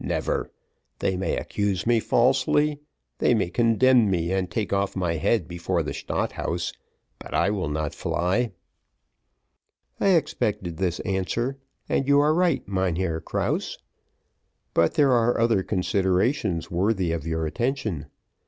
[0.00, 0.50] Never!
[0.98, 2.80] they may accuse me falsely;
[3.18, 6.72] they may condemn me and take off my head before the Stadt House,
[7.20, 8.50] but I will not fly."
[10.00, 13.78] "I expected this answer; and you are right, Mynheer Krause;
[14.74, 18.06] but there are other considerations worthy of your attention.